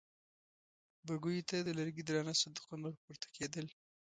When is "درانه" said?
2.05-2.33